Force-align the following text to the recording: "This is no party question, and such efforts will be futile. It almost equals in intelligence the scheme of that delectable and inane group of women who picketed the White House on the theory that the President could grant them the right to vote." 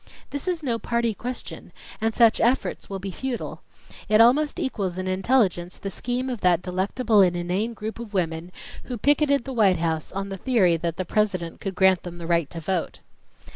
"This 0.31 0.47
is 0.47 0.63
no 0.63 0.79
party 0.79 1.13
question, 1.13 1.71
and 2.01 2.11
such 2.11 2.39
efforts 2.39 2.89
will 2.89 2.97
be 2.97 3.11
futile. 3.11 3.61
It 4.09 4.19
almost 4.19 4.59
equals 4.59 4.97
in 4.97 5.07
intelligence 5.07 5.77
the 5.77 5.91
scheme 5.91 6.27
of 6.27 6.41
that 6.41 6.63
delectable 6.63 7.21
and 7.21 7.35
inane 7.35 7.75
group 7.75 7.99
of 7.99 8.11
women 8.11 8.51
who 8.85 8.97
picketed 8.97 9.43
the 9.45 9.53
White 9.53 9.77
House 9.77 10.11
on 10.11 10.29
the 10.29 10.37
theory 10.37 10.75
that 10.75 10.97
the 10.97 11.05
President 11.05 11.61
could 11.61 11.75
grant 11.75 12.01
them 12.01 12.17
the 12.17 12.25
right 12.25 12.49
to 12.49 12.59
vote." 12.59 13.01